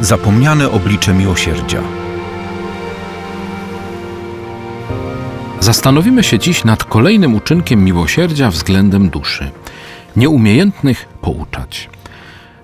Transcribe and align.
Zapomniane 0.00 0.70
oblicze 0.70 1.14
miłosierdzia. 1.14 1.82
Zastanowimy 5.60 6.22
się 6.22 6.38
dziś 6.38 6.64
nad 6.64 6.84
kolejnym 6.84 7.34
uczynkiem 7.34 7.84
miłosierdzia 7.84 8.50
względem 8.50 9.08
duszy 9.08 9.50
nieumiejętnych 10.16 11.08
pouczać. 11.20 11.90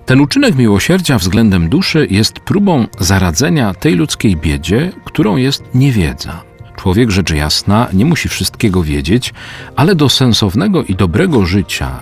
Ten 0.05 0.21
uczynek 0.21 0.55
miłosierdzia 0.55 1.17
względem 1.17 1.69
duszy 1.69 2.07
jest 2.09 2.39
próbą 2.39 2.87
zaradzenia 2.99 3.73
tej 3.73 3.95
ludzkiej 3.95 4.35
biedzie, 4.35 4.91
którą 5.05 5.37
jest 5.37 5.63
niewiedza. 5.73 6.43
Człowiek, 6.75 7.11
rzecz 7.11 7.29
jasna, 7.29 7.87
nie 7.93 8.05
musi 8.05 8.29
wszystkiego 8.29 8.83
wiedzieć, 8.83 9.33
ale 9.75 9.95
do 9.95 10.09
sensownego 10.09 10.83
i 10.83 10.95
dobrego 10.95 11.45
życia, 11.45 11.99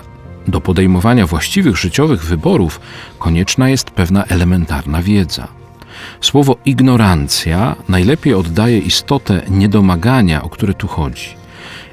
do 0.48 0.60
podejmowania 0.60 1.26
właściwych 1.26 1.76
życiowych 1.76 2.24
wyborów, 2.24 2.80
konieczna 3.18 3.68
jest 3.68 3.90
pewna 3.90 4.24
elementarna 4.24 5.02
wiedza. 5.02 5.48
Słowo 6.20 6.56
ignorancja 6.64 7.76
najlepiej 7.88 8.34
oddaje 8.34 8.78
istotę 8.78 9.42
niedomagania, 9.50 10.42
o 10.42 10.48
które 10.48 10.74
tu 10.74 10.86
chodzi. 10.86 11.28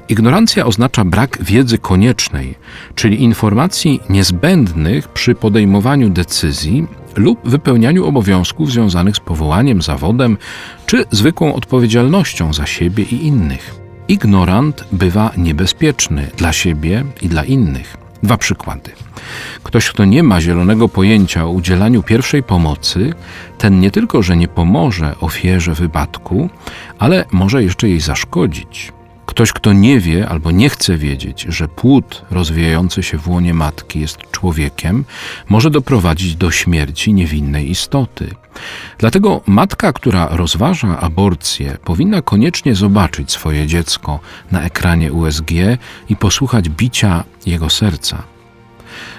Ignorancja 0.08 0.66
oznacza 0.66 1.04
brak 1.04 1.38
wiedzy 1.44 1.78
koniecznej, 1.78 2.54
czyli 2.94 3.22
informacji 3.22 4.00
niezbędnych 4.08 5.08
przy 5.08 5.34
podejmowaniu 5.34 6.10
decyzji 6.10 6.86
lub 7.16 7.48
wypełnianiu 7.48 8.06
obowiązków 8.06 8.72
związanych 8.72 9.16
z 9.16 9.20
powołaniem, 9.20 9.82
zawodem 9.82 10.38
czy 10.86 11.04
zwykłą 11.10 11.54
odpowiedzialnością 11.54 12.52
za 12.52 12.66
siebie 12.66 13.04
i 13.04 13.26
innych. 13.26 13.74
Ignorant 14.08 14.84
bywa 14.92 15.30
niebezpieczny 15.36 16.30
dla 16.36 16.52
siebie 16.52 17.04
i 17.22 17.28
dla 17.28 17.44
innych. 17.44 18.03
Dwa 18.22 18.36
przykłady. 18.36 18.90
Ktoś, 19.62 19.90
kto 19.90 20.04
nie 20.04 20.22
ma 20.22 20.40
zielonego 20.40 20.88
pojęcia 20.88 21.44
o 21.44 21.50
udzielaniu 21.50 22.02
pierwszej 22.02 22.42
pomocy, 22.42 23.14
ten 23.58 23.80
nie 23.80 23.90
tylko, 23.90 24.22
że 24.22 24.36
nie 24.36 24.48
pomoże 24.48 25.14
ofierze 25.20 25.74
wypadku, 25.74 26.50
ale 26.98 27.24
może 27.32 27.62
jeszcze 27.62 27.88
jej 27.88 28.00
zaszkodzić. 28.00 28.92
Ktoś, 29.26 29.52
kto 29.52 29.72
nie 29.72 30.00
wie 30.00 30.28
albo 30.28 30.50
nie 30.50 30.68
chce 30.68 30.96
wiedzieć, 30.96 31.46
że 31.48 31.68
płód 31.68 32.22
rozwijający 32.30 33.02
się 33.02 33.18
w 33.18 33.28
łonie 33.28 33.54
matki 33.54 34.00
jest 34.00 34.18
człowiekiem, 34.30 35.04
może 35.48 35.70
doprowadzić 35.70 36.36
do 36.36 36.50
śmierci 36.50 37.12
niewinnej 37.12 37.70
istoty. 37.70 38.30
Dlatego 38.98 39.40
matka, 39.46 39.92
która 39.92 40.28
rozważa 40.30 41.00
aborcję, 41.00 41.78
powinna 41.84 42.22
koniecznie 42.22 42.74
zobaczyć 42.74 43.30
swoje 43.30 43.66
dziecko 43.66 44.20
na 44.50 44.62
ekranie 44.62 45.12
USG 45.12 45.50
i 46.08 46.16
posłuchać 46.16 46.68
bicia 46.68 47.24
jego 47.46 47.70
serca. 47.70 48.22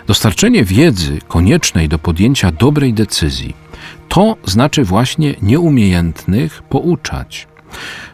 Dostarczenie 0.07 0.63
wiedzy 0.63 1.19
koniecznej 1.27 1.89
do 1.89 1.99
podjęcia 1.99 2.51
dobrej 2.51 2.93
decyzji 2.93 3.65
to 4.09 4.35
znaczy 4.45 4.83
właśnie 4.83 5.35
nieumiejętnych 5.41 6.61
pouczać. 6.69 7.47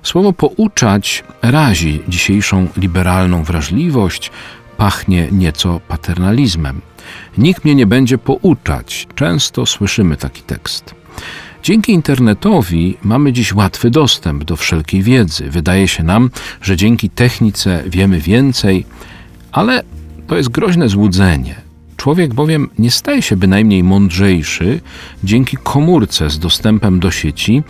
Słowo 0.04 0.34
pouczać 0.34 1.24
razi 1.42 2.04
dzisiejszą 2.08 2.68
liberalną 2.78 3.44
wrażliwość, 3.44 4.32
pachnie 4.78 5.28
nieco 5.32 5.80
paternalizmem. 5.88 6.82
Nikt 7.38 7.66
mnie 7.66 7.76
nie 7.76 7.86
będzie 7.86 8.18
pouczać. 8.18 9.08
Często 9.16 9.66
słyszymy 9.66 10.18
taki 10.18 10.42
tekst. 10.42 11.01
Dzięki 11.64 11.92
internetowi 11.92 12.98
mamy 13.04 13.34
dziś 13.34 13.54
łatwy 13.54 13.90
dostęp 13.90 14.44
do 14.44 14.56
wszelkiej 14.56 15.04
wiedzy. 15.04 15.50
Wydaje 15.50 15.88
się 15.88 16.04
nam, 16.04 16.30
że 16.62 16.78
dzięki 16.78 17.10
technice 17.10 17.84
wiemy 17.88 18.20
więcej, 18.20 18.86
ale 19.52 19.84
to 20.28 20.38
jest 20.38 20.50
groźne 20.50 20.90
złudzenie. 20.90 21.56
Człowiek 21.98 22.34
bowiem 22.34 22.70
nie 22.80 22.92
staje 22.92 23.22
się 23.22 23.36
bynajmniej 23.36 23.84
mądrzejszy 23.84 24.82
dzięki 25.24 25.58
komórce 25.64 26.30
z 26.30 26.40
dostępem 26.40 27.00
do 27.00 27.12
sieci 27.12 27.64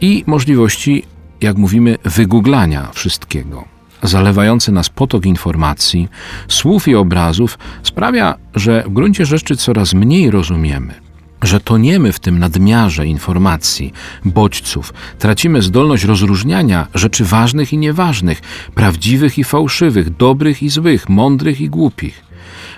i 0.00 0.24
możliwości 0.26 1.02
jak 1.44 1.56
mówimy, 1.56 1.98
wygooglania 2.04 2.90
wszystkiego. 2.92 3.64
Zalewający 4.02 4.72
nas 4.72 4.88
potok 4.88 5.26
informacji, 5.26 6.08
słów 6.48 6.88
i 6.88 6.94
obrazów 6.94 7.58
sprawia, 7.82 8.34
że 8.54 8.84
w 8.86 8.92
gruncie 8.92 9.26
rzeczy 9.26 9.56
coraz 9.56 9.94
mniej 9.94 10.30
rozumiemy 10.30 11.03
że 11.44 11.60
toniemy 11.60 12.12
w 12.12 12.20
tym 12.20 12.38
nadmiarze 12.38 13.06
informacji, 13.06 13.92
bodźców, 14.24 14.94
tracimy 15.18 15.62
zdolność 15.62 16.04
rozróżniania 16.04 16.86
rzeczy 16.94 17.24
ważnych 17.24 17.72
i 17.72 17.78
nieważnych, 17.78 18.40
prawdziwych 18.74 19.38
i 19.38 19.44
fałszywych, 19.44 20.16
dobrych 20.16 20.62
i 20.62 20.68
złych, 20.68 21.08
mądrych 21.08 21.60
i 21.60 21.68
głupich. 21.68 22.24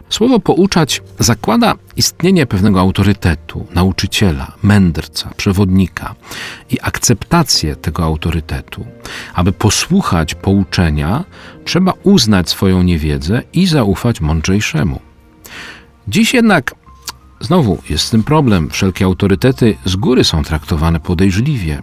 Słowo 0.09 0.41
pouczać 0.41 1.03
zakłada 1.19 1.75
istnienie 1.97 2.47
pewnego 2.47 2.81
autorytetu, 2.81 3.66
nauczyciela, 3.75 4.53
mędrca, 4.62 5.31
przewodnika 5.37 6.15
i 6.71 6.81
akceptację 6.82 7.76
tego 7.76 8.05
autorytetu. 8.05 8.87
Aby 9.34 9.53
posłuchać 9.53 10.34
pouczenia, 10.34 11.25
trzeba 11.65 11.93
uznać 12.03 12.50
swoją 12.50 12.82
niewiedzę 12.82 13.43
i 13.53 13.66
zaufać 13.66 14.21
mądrzejszemu. 14.21 15.00
Dziś 16.09 16.34
jednak 16.34 16.75
Znowu 17.41 17.83
jest 17.91 18.05
z 18.05 18.11
tym 18.11 18.23
problem. 18.23 18.71
Wszelkie 18.71 19.05
autorytety 19.05 19.77
z 19.85 19.97
góry 19.97 20.25
są 20.25 20.45
traktowane 20.45 21.01
podejrzliwie. 21.01 21.83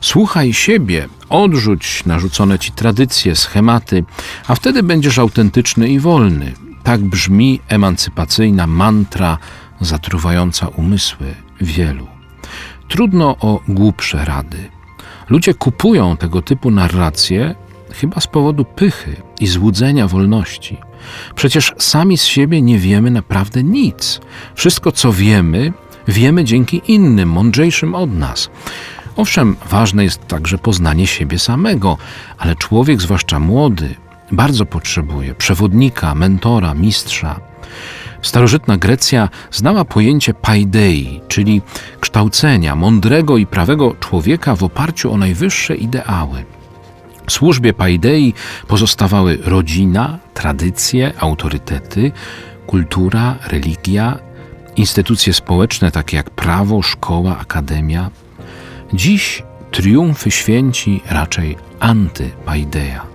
Słuchaj 0.00 0.52
siebie, 0.52 1.08
odrzuć 1.28 2.04
narzucone 2.06 2.58
ci 2.58 2.72
tradycje, 2.72 3.36
schematy, 3.36 4.04
a 4.48 4.54
wtedy 4.54 4.82
będziesz 4.82 5.18
autentyczny 5.18 5.88
i 5.88 6.00
wolny. 6.00 6.52
Tak 6.82 7.00
brzmi 7.00 7.60
emancypacyjna 7.68 8.66
mantra 8.66 9.38
zatruwająca 9.80 10.68
umysły 10.68 11.34
wielu. 11.60 12.06
Trudno 12.88 13.36
o 13.40 13.60
głupsze 13.68 14.24
rady. 14.24 14.70
Ludzie 15.28 15.54
kupują 15.54 16.16
tego 16.16 16.42
typu 16.42 16.70
narracje 16.70 17.54
chyba 17.92 18.20
z 18.20 18.26
powodu 18.26 18.64
pychy 18.64 19.16
i 19.40 19.46
złudzenia 19.46 20.08
wolności. 20.08 20.78
Przecież 21.34 21.72
sami 21.78 22.18
z 22.18 22.24
siebie 22.24 22.62
nie 22.62 22.78
wiemy 22.78 23.10
naprawdę 23.10 23.62
nic. 23.62 24.20
Wszystko, 24.54 24.92
co 24.92 25.12
wiemy, 25.12 25.72
wiemy 26.08 26.44
dzięki 26.44 26.82
innym, 26.88 27.28
mądrzejszym 27.28 27.94
od 27.94 28.12
nas. 28.12 28.50
Owszem, 29.16 29.56
ważne 29.70 30.04
jest 30.04 30.26
także 30.26 30.58
poznanie 30.58 31.06
siebie 31.06 31.38
samego, 31.38 31.98
ale 32.38 32.56
człowiek, 32.56 33.02
zwłaszcza 33.02 33.40
młody, 33.40 33.94
bardzo 34.32 34.66
potrzebuje 34.66 35.34
przewodnika, 35.34 36.14
mentora, 36.14 36.74
mistrza. 36.74 37.40
Starożytna 38.22 38.76
Grecja 38.76 39.28
znała 39.50 39.84
pojęcie 39.84 40.34
paidei, 40.34 41.20
czyli 41.28 41.62
kształcenia 42.00 42.76
mądrego 42.76 43.36
i 43.36 43.46
prawego 43.46 43.94
człowieka 44.00 44.56
w 44.56 44.64
oparciu 44.64 45.12
o 45.12 45.16
najwyższe 45.16 45.74
ideały. 45.74 46.44
Służbie 47.28 47.72
paidei 47.72 48.34
pozostawały 48.68 49.38
rodzina, 49.44 50.18
tradycje, 50.34 51.12
autorytety, 51.20 52.12
kultura, 52.66 53.36
religia, 53.46 54.18
instytucje 54.76 55.34
społeczne 55.34 55.90
takie 55.90 56.16
jak 56.16 56.30
prawo, 56.30 56.82
szkoła, 56.82 57.38
akademia. 57.38 58.10
Dziś 58.92 59.42
triumfy 59.70 60.30
święci 60.30 61.00
raczej 61.10 61.56
antypaideia. 61.80 63.06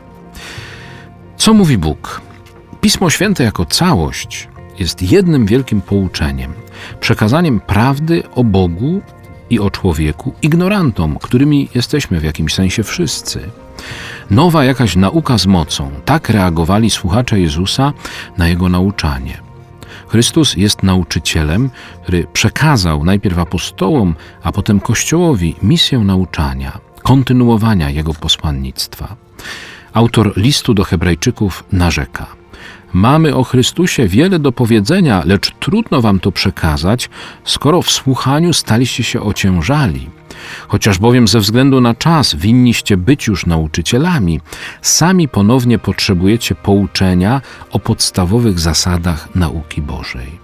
Co 1.38 1.54
mówi 1.54 1.78
Bóg? 1.78 2.22
Pismo 2.82 3.10
Święte 3.10 3.44
jako 3.44 3.66
całość 3.66 4.48
jest 4.80 5.12
jednym 5.12 5.46
wielkim 5.46 5.82
pouczeniem, 5.82 6.54
przekazaniem 7.00 7.60
prawdy 7.60 8.24
o 8.36 8.44
Bogu 8.44 9.02
i 9.50 9.60
o 9.60 9.72
człowieku 9.72 10.34
ignorantom, 10.42 11.20
którymi 11.20 11.70
jesteśmy 11.76 12.20
w 12.20 12.24
jakimś 12.24 12.54
sensie 12.54 12.84
wszyscy. 12.84 13.50
Nowa 14.30 14.66
jakaś 14.66 14.96
nauka 14.96 15.38
z 15.38 15.46
mocą. 15.46 15.92
Tak 16.06 16.30
reagowali 16.30 16.90
słuchacze 16.90 17.40
Jezusa 17.40 17.94
na 18.38 18.48
jego 18.48 18.70
nauczanie. 18.70 19.38
Chrystus 20.08 20.58
jest 20.58 20.84
nauczycielem, 20.84 21.70
który 22.04 22.28
przekazał 22.34 23.06
najpierw 23.06 23.40
apostołom, 23.40 24.16
a 24.44 24.52
potem 24.52 24.80
Kościołowi 24.80 25.56
misję 25.62 26.00
nauczania, 26.00 26.80
kontynuowania 27.04 27.90
jego 27.90 28.14
posłannictwa. 28.14 29.16
Autor 29.94 30.38
listu 30.38 30.74
do 30.74 30.84
Hebrajczyków 30.84 31.64
narzeka. 31.72 32.43
Mamy 32.94 33.36
o 33.36 33.44
Chrystusie 33.44 34.08
wiele 34.08 34.40
do 34.40 34.52
powiedzenia, 34.52 35.24
lecz 35.26 35.52
trudno 35.60 36.02
wam 36.02 36.20
to 36.20 36.32
przekazać, 36.32 37.10
skoro 37.44 37.82
w 37.82 37.92
słuchaniu 37.92 38.54
staliście 38.54 39.04
się 39.04 39.22
ociężali. 39.22 40.10
Chociaż 40.68 41.00
bowiem 41.00 41.28
ze 41.28 41.40
względu 41.40 41.82
na 41.82 41.96
czas 41.96 42.36
winniście 42.36 42.98
być 42.98 43.28
już 43.28 43.46
nauczycielami, 43.46 44.42
sami 44.82 45.28
ponownie 45.28 45.80
potrzebujecie 45.80 46.56
pouczenia 46.56 47.42
o 47.72 47.80
podstawowych 47.80 48.60
zasadach 48.60 49.36
nauki 49.36 49.82
Bożej. 49.82 50.44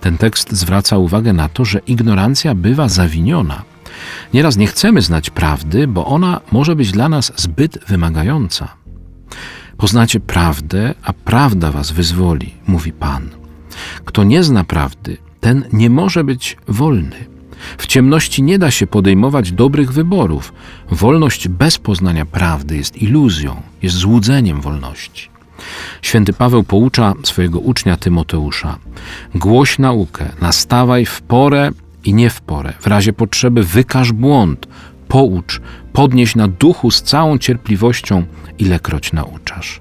Ten 0.00 0.18
tekst 0.18 0.52
zwraca 0.52 0.98
uwagę 0.98 1.32
na 1.32 1.48
to, 1.48 1.64
że 1.64 1.78
ignorancja 1.78 2.54
bywa 2.54 2.88
zawiniona. 2.88 3.62
Nieraz 4.34 4.56
nie 4.56 4.66
chcemy 4.66 5.02
znać 5.02 5.30
prawdy, 5.30 5.86
bo 5.86 6.06
ona 6.06 6.40
może 6.52 6.76
być 6.76 6.92
dla 6.92 7.08
nas 7.08 7.32
zbyt 7.36 7.78
wymagająca. 7.88 8.77
Poznacie 9.78 10.20
prawdę, 10.20 10.94
a 11.02 11.12
prawda 11.12 11.72
was 11.72 11.90
wyzwoli, 11.90 12.54
mówi 12.66 12.92
Pan. 12.92 13.28
Kto 14.04 14.24
nie 14.24 14.44
zna 14.44 14.64
prawdy, 14.64 15.16
ten 15.40 15.64
nie 15.72 15.90
może 15.90 16.24
być 16.24 16.56
wolny. 16.68 17.16
W 17.78 17.86
ciemności 17.86 18.42
nie 18.42 18.58
da 18.58 18.70
się 18.70 18.86
podejmować 18.86 19.52
dobrych 19.52 19.92
wyborów. 19.92 20.52
Wolność 20.90 21.48
bez 21.48 21.78
poznania 21.78 22.26
prawdy 22.26 22.76
jest 22.76 23.02
iluzją, 23.02 23.62
jest 23.82 23.96
złudzeniem 23.96 24.60
wolności. 24.60 25.28
Święty 26.02 26.32
Paweł 26.32 26.62
poucza 26.64 27.14
swojego 27.22 27.58
ucznia 27.58 27.96
Tymoteusza: 27.96 28.78
Głoś 29.34 29.78
naukę, 29.78 30.28
nastawaj 30.40 31.06
w 31.06 31.22
porę 31.22 31.70
i 32.04 32.14
nie 32.14 32.30
w 32.30 32.40
porę. 32.40 32.72
W 32.80 32.86
razie 32.86 33.12
potrzeby 33.12 33.62
wykaż 33.62 34.12
błąd, 34.12 34.68
poucz, 35.08 35.60
podnieś 35.92 36.36
na 36.36 36.48
duchu 36.48 36.90
z 36.90 37.02
całą 37.02 37.38
cierpliwością, 37.38 38.24
ilekroć 38.58 39.12
nauczasz. 39.12 39.80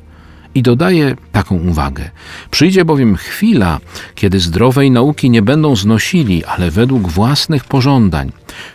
I 0.56 0.62
dodaje 0.62 1.16
taką 1.32 1.56
uwagę. 1.56 2.10
Przyjdzie 2.52 2.86
bowiem 2.86 3.16
chwila, 3.16 3.80
kiedy 4.16 4.40
zdrowej 4.40 4.92
nauki 4.92 5.30
nie 5.30 5.42
będą 5.42 5.76
znosili, 5.76 6.46
ale 6.46 6.72
według 6.72 7.08
własnych 7.08 7.66
pożądań, 7.66 8.32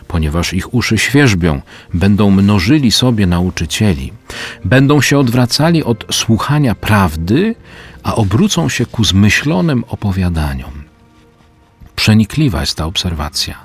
ponieważ 0.07 0.53
ich 0.53 0.73
uszy 0.73 0.97
świerzbią, 0.97 1.61
będą 1.93 2.31
mnożyli 2.31 2.91
sobie 2.91 3.27
nauczycieli, 3.27 4.13
będą 4.65 5.01
się 5.01 5.19
odwracali 5.19 5.83
od 5.83 6.05
słuchania 6.11 6.75
prawdy, 6.75 7.55
a 8.03 8.15
obrócą 8.15 8.69
się 8.69 8.85
ku 8.85 9.03
zmyślonym 9.03 9.83
opowiadaniom. 9.87 10.83
Przenikliwa 11.95 12.61
jest 12.61 12.77
ta 12.77 12.85
obserwacja, 12.85 13.55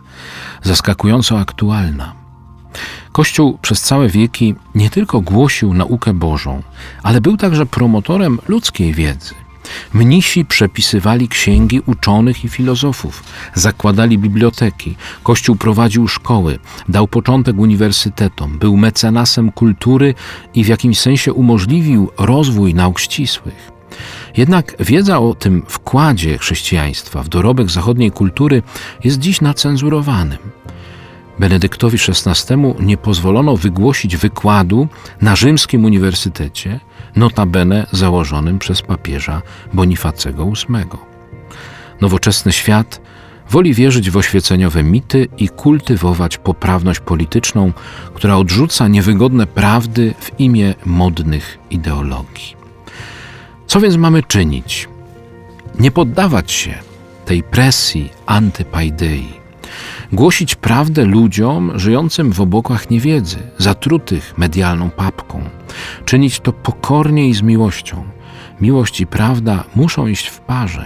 zaskakująco 0.63 1.39
aktualna. 1.39 2.18
Kościół 3.19 3.59
przez 3.63 3.81
całe 3.81 4.09
wieki 4.09 4.55
nie 4.75 4.91
tylko 4.91 5.21
głosił 5.21 5.75
naukę 5.75 6.15
Bożą, 6.15 6.63
ale 7.03 7.21
był 7.21 7.37
także 7.37 7.67
promotorem 7.67 8.39
ludzkiej 8.49 8.95
wiedzy. 8.95 9.35
Mnisi 9.93 10.45
przepisywali 10.45 11.29
księgi 11.29 11.81
uczonych 11.87 12.45
i 12.45 12.49
filozofów, 12.49 13.23
zakładali 13.55 14.19
biblioteki, 14.19 14.97
Kościół 15.23 15.57
prowadził 15.57 16.09
szkoły, 16.09 16.59
dał 16.89 17.09
początek 17.09 17.59
uniwersytetom, 17.59 18.59
był 18.59 18.77
mecenasem 18.77 19.53
kultury 19.53 20.15
i 20.55 20.65
w 20.65 20.69
jakimś 20.69 21.01
sensie 21.01 21.33
umożliwił 21.33 22.11
rozwój 22.19 22.75
nauk 22.75 23.01
ścisłych. 23.01 23.73
Jednak 24.37 24.77
wiedza 24.81 25.19
o 25.19 25.35
tym 25.35 25.63
wkładzie 25.69 26.39
chrześcijaństwa 26.39 27.23
w 27.23 27.29
dorobek 27.29 27.71
zachodniej 27.71 28.11
kultury 28.11 28.63
jest 29.05 29.19
dziś 29.19 29.41
nacenzurowanym. 29.41 30.39
Benedyktowi 31.39 31.99
XVI 32.09 32.57
nie 32.81 32.97
pozwolono 32.97 33.57
wygłosić 33.57 34.17
wykładu 34.17 34.89
na 35.21 35.37
rzymskim 35.37 35.85
uniwersytecie, 35.85 36.81
notabene 37.17 37.87
założonym 37.93 38.59
przez 38.59 38.83
papieża 38.83 39.43
Bonifacego 39.73 40.45
VIII. 40.45 40.87
Nowoczesny 42.01 42.53
świat 42.53 43.01
woli 43.51 43.75
wierzyć 43.75 44.11
w 44.11 44.17
oświeceniowe 44.17 44.83
mity 44.83 45.29
i 45.39 45.49
kultywować 45.49 46.39
poprawność 46.39 47.01
polityczną, 47.01 47.73
która 48.15 48.37
odrzuca 48.37 48.89
niewygodne 48.89 49.47
prawdy 49.47 50.15
w 50.21 50.41
imię 50.41 50.75
modnych 50.85 51.59
ideologii. 51.71 52.57
Co 53.67 53.81
więc 53.81 53.97
mamy 53.97 54.23
czynić? 54.23 54.89
Nie 55.79 55.91
poddawać 55.91 56.53
się 56.53 56.75
tej 57.25 57.43
presji 57.43 58.11
antypaidei, 58.27 59.38
głosić 60.13 60.55
prawdę 60.55 61.05
ludziom 61.05 61.73
żyjącym 61.75 62.33
w 62.33 62.41
obłokach 62.41 62.91
niewiedzy, 62.91 63.39
zatrutych 63.59 64.39
medialną 64.39 64.91
papką, 64.91 65.45
czynić 66.05 66.41
to 66.41 66.53
pokornie 66.53 67.29
i 67.29 67.35
z 67.35 67.43
miłością. 67.43 68.05
Miłość 68.61 69.01
i 69.01 69.07
prawda 69.07 69.65
muszą 69.75 70.07
iść 70.07 70.29
w 70.29 70.41
parze. 70.41 70.85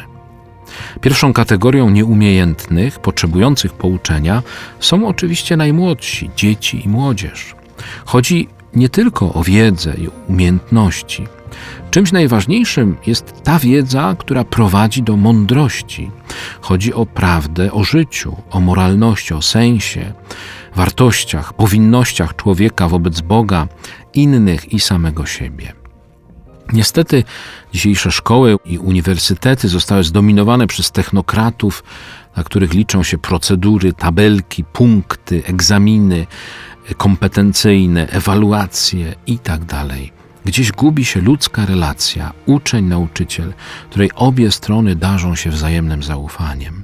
Pierwszą 1.00 1.32
kategorią 1.32 1.90
nieumiejętnych, 1.90 2.98
potrzebujących 2.98 3.72
pouczenia 3.72 4.42
są 4.80 5.08
oczywiście 5.08 5.56
najmłodsi, 5.56 6.30
dzieci 6.36 6.84
i 6.84 6.88
młodzież. 6.88 7.54
Chodzi 8.04 8.48
nie 8.74 8.88
tylko 8.88 9.34
o 9.34 9.42
wiedzę 9.42 9.94
i 9.98 10.08
umiejętności. 10.28 11.26
Czymś 11.90 12.12
najważniejszym 12.12 12.96
jest 13.06 13.42
ta 13.42 13.58
wiedza, 13.58 14.16
która 14.18 14.44
prowadzi 14.44 15.02
do 15.02 15.16
mądrości. 15.16 16.10
Chodzi 16.60 16.94
o 16.94 17.06
prawdę 17.06 17.72
o 17.72 17.84
życiu, 17.84 18.36
o 18.50 18.60
moralności, 18.60 19.34
o 19.34 19.42
sensie, 19.42 20.12
wartościach, 20.76 21.52
powinnościach 21.52 22.36
człowieka 22.36 22.88
wobec 22.88 23.20
Boga, 23.20 23.68
innych 24.14 24.72
i 24.72 24.80
samego 24.80 25.26
siebie. 25.26 25.72
Niestety 26.72 27.24
dzisiejsze 27.72 28.10
szkoły 28.12 28.56
i 28.64 28.78
uniwersytety 28.78 29.68
zostały 29.68 30.04
zdominowane 30.04 30.66
przez 30.66 30.90
technokratów, 30.90 31.84
na 32.36 32.44
których 32.44 32.74
liczą 32.74 33.02
się 33.02 33.18
procedury, 33.18 33.92
tabelki, 33.92 34.64
punkty, 34.64 35.42
egzaminy 35.46 36.26
kompetencyjne, 36.96 38.08
ewaluacje 38.08 39.14
itd. 39.26 39.84
Gdzieś 40.44 40.72
gubi 40.72 41.04
się 41.04 41.20
ludzka 41.20 41.66
relacja, 41.66 42.32
uczeń-nauczyciel, 42.46 43.54
której 43.90 44.10
obie 44.14 44.52
strony 44.52 44.96
darzą 44.96 45.34
się 45.34 45.50
wzajemnym 45.50 46.02
zaufaniem. 46.02 46.82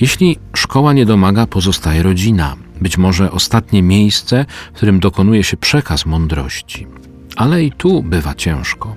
Jeśli 0.00 0.38
szkoła 0.56 0.92
nie 0.92 1.06
domaga, 1.06 1.46
pozostaje 1.46 2.02
rodzina, 2.02 2.56
być 2.80 2.98
może 2.98 3.30
ostatnie 3.30 3.82
miejsce, 3.82 4.44
w 4.72 4.76
którym 4.76 5.00
dokonuje 5.00 5.44
się 5.44 5.56
przekaz 5.56 6.06
mądrości. 6.06 6.86
Ale 7.36 7.64
i 7.64 7.72
tu 7.72 8.02
bywa 8.02 8.34
ciężko. 8.34 8.96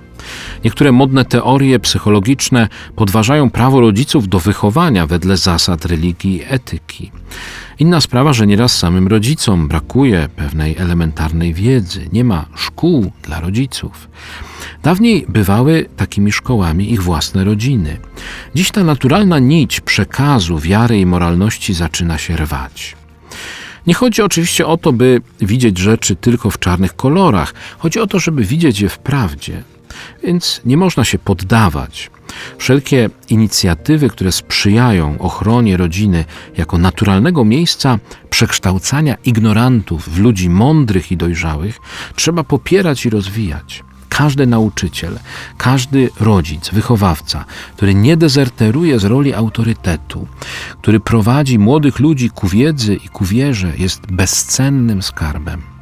Niektóre 0.64 0.92
modne 0.92 1.24
teorie 1.24 1.78
psychologiczne 1.78 2.68
podważają 2.96 3.50
prawo 3.50 3.80
rodziców 3.80 4.28
do 4.28 4.38
wychowania 4.38 5.06
wedle 5.06 5.36
zasad 5.36 5.84
religii 5.84 6.36
i 6.36 6.42
etyki. 6.48 7.10
Inna 7.78 8.00
sprawa, 8.00 8.32
że 8.32 8.46
nieraz 8.46 8.78
samym 8.78 9.08
rodzicom 9.08 9.68
brakuje 9.68 10.28
pewnej 10.36 10.76
elementarnej 10.76 11.54
wiedzy, 11.54 12.08
nie 12.12 12.24
ma 12.24 12.46
szkół 12.56 13.12
dla 13.22 13.40
rodziców. 13.40 14.08
Dawniej 14.82 15.26
bywały 15.28 15.86
takimi 15.96 16.32
szkołami 16.32 16.92
ich 16.92 17.02
własne 17.02 17.44
rodziny. 17.44 17.98
Dziś 18.54 18.70
ta 18.70 18.84
naturalna 18.84 19.38
nić 19.38 19.80
przekazu 19.80 20.58
wiary 20.58 20.98
i 21.00 21.06
moralności 21.06 21.74
zaczyna 21.74 22.18
się 22.18 22.36
rwać. 22.36 22.96
Nie 23.86 23.94
chodzi 23.94 24.22
oczywiście 24.22 24.66
o 24.66 24.76
to, 24.76 24.92
by 24.92 25.20
widzieć 25.40 25.78
rzeczy 25.78 26.16
tylko 26.16 26.50
w 26.50 26.58
czarnych 26.58 26.96
kolorach. 26.96 27.54
Chodzi 27.78 28.00
o 28.00 28.06
to, 28.06 28.18
żeby 28.18 28.44
widzieć 28.44 28.80
je 28.80 28.88
w 28.88 28.98
prawdzie. 28.98 29.62
Więc 30.22 30.60
nie 30.64 30.76
można 30.76 31.04
się 31.04 31.18
poddawać. 31.18 32.10
Wszelkie 32.58 33.10
inicjatywy, 33.28 34.08
które 34.08 34.32
sprzyjają 34.32 35.18
ochronie 35.18 35.76
rodziny 35.76 36.24
jako 36.56 36.78
naturalnego 36.78 37.44
miejsca 37.44 37.98
przekształcania 38.30 39.16
ignorantów 39.24 40.08
w 40.08 40.18
ludzi 40.18 40.50
mądrych 40.50 41.12
i 41.12 41.16
dojrzałych, 41.16 41.78
trzeba 42.14 42.44
popierać 42.44 43.06
i 43.06 43.10
rozwijać. 43.10 43.84
Każdy 44.08 44.46
nauczyciel, 44.46 45.18
każdy 45.58 46.10
rodzic, 46.20 46.70
wychowawca, 46.70 47.44
który 47.76 47.94
nie 47.94 48.16
dezerteruje 48.16 48.98
z 48.98 49.04
roli 49.04 49.34
autorytetu, 49.34 50.26
który 50.82 51.00
prowadzi 51.00 51.58
młodych 51.58 51.98
ludzi 51.98 52.30
ku 52.30 52.48
wiedzy 52.48 52.94
i 52.94 53.08
ku 53.08 53.24
wierze, 53.24 53.72
jest 53.78 54.12
bezcennym 54.12 55.02
skarbem. 55.02 55.79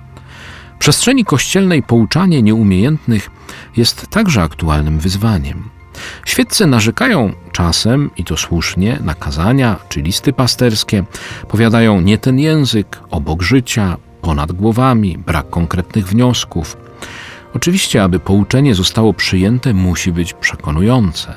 Przestrzeni 0.79 1.25
kościelnej 1.25 1.83
pouczanie 1.83 2.43
nieumiejętnych 2.43 3.31
jest 3.77 4.07
także 4.07 4.43
aktualnym 4.43 4.99
wyzwaniem. 4.99 5.71
Świeccy 6.25 6.67
narzekają 6.67 7.33
czasem, 7.53 8.11
i 8.17 8.25
to 8.25 8.37
słusznie, 8.37 8.99
na 9.05 9.15
kazania 9.15 9.77
czy 9.89 10.01
listy 10.03 10.33
pasterskie, 10.33 11.05
powiadają 11.49 12.01
nie 12.01 12.19
ten 12.19 12.39
język, 12.39 13.01
obok 13.11 13.43
życia, 13.43 13.97
ponad 14.23 14.53
głowami, 14.53 15.19
brak 15.19 15.51
konkretnych 15.51 16.07
wniosków. 16.07 16.77
Oczywiście, 17.55 18.03
aby 18.03 18.21
pouczenie 18.21 18.75
zostało 18.75 19.15
przyjęte, 19.15 19.75
musi 19.75 20.13
być 20.13 20.33
przekonujące. 20.33 21.35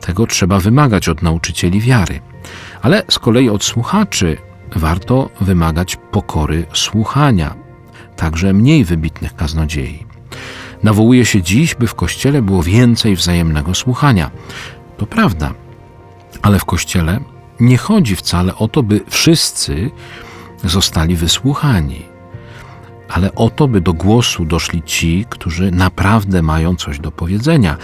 Tego 0.00 0.26
trzeba 0.26 0.60
wymagać 0.60 1.08
od 1.08 1.22
nauczycieli 1.22 1.80
wiary. 1.80 2.20
Ale 2.82 3.02
z 3.10 3.18
kolei 3.18 3.48
od 3.48 3.64
słuchaczy 3.64 4.36
warto 4.76 5.30
wymagać 5.40 5.96
pokory 5.96 6.66
słuchania, 6.72 7.54
także 8.18 8.52
mniej 8.52 8.84
wybitnych 8.84 9.36
kaznodziei. 9.36 10.06
Nawołuje 10.82 11.24
się 11.24 11.42
dziś, 11.42 11.74
by 11.74 11.86
w 11.86 11.94
kościele 11.94 12.42
było 12.42 12.62
więcej 12.62 13.16
wzajemnego 13.16 13.74
słuchania. 13.74 14.30
To 14.96 15.06
prawda, 15.06 15.54
ale 16.42 16.58
w 16.58 16.64
kościele 16.64 17.20
nie 17.60 17.78
chodzi 17.78 18.16
wcale 18.16 18.54
o 18.56 18.68
to, 18.68 18.82
by 18.82 19.00
wszyscy 19.08 19.90
zostali 20.64 21.16
wysłuchani, 21.16 22.02
ale 23.08 23.34
o 23.34 23.50
to, 23.50 23.68
by 23.68 23.80
do 23.80 23.92
głosu 23.92 24.44
doszli 24.44 24.82
ci, 24.82 25.26
którzy 25.28 25.70
naprawdę 25.70 26.42
mają 26.42 26.76
coś 26.76 26.98
do 26.98 27.10
powiedzenia, 27.10 27.76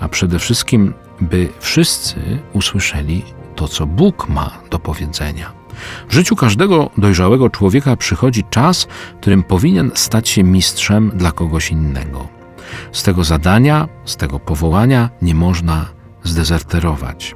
a 0.00 0.08
przede 0.08 0.38
wszystkim, 0.38 0.94
by 1.20 1.48
wszyscy 1.60 2.38
usłyszeli 2.52 3.22
to, 3.56 3.68
co 3.68 3.86
Bóg 3.86 4.28
ma 4.28 4.50
do 4.70 4.78
powiedzenia. 4.78 5.59
W 6.08 6.14
życiu 6.14 6.36
każdego 6.36 6.90
dojrzałego 6.98 7.50
człowieka 7.50 7.96
przychodzi 7.96 8.44
czas, 8.50 8.88
którym 9.20 9.42
powinien 9.42 9.90
stać 9.94 10.28
się 10.28 10.42
mistrzem 10.42 11.10
dla 11.14 11.32
kogoś 11.32 11.70
innego. 11.70 12.28
Z 12.92 13.02
tego 13.02 13.24
zadania, 13.24 13.88
z 14.04 14.16
tego 14.16 14.40
powołania 14.40 15.10
nie 15.22 15.34
można 15.34 15.86
zdezerterować. 16.24 17.34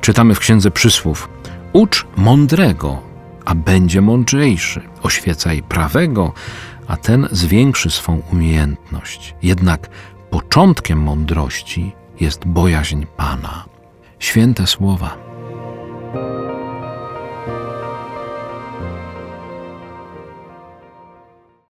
Czytamy 0.00 0.34
w 0.34 0.38
Księdze 0.38 0.70
Przysłów: 0.70 1.28
Ucz 1.72 2.06
mądrego, 2.16 3.02
a 3.44 3.54
będzie 3.54 4.00
mądrzejszy. 4.00 4.80
Oświecaj 5.02 5.62
prawego, 5.62 6.32
a 6.88 6.96
ten 6.96 7.28
zwiększy 7.30 7.90
swą 7.90 8.22
umiejętność. 8.32 9.34
Jednak 9.42 9.88
początkiem 10.30 11.00
mądrości 11.00 11.92
jest 12.20 12.46
bojaźń 12.46 13.04
Pana. 13.16 13.64
Święte 14.18 14.66
słowa. 14.66 15.16